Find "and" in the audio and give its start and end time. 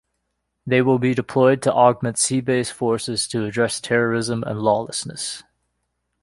4.47-4.59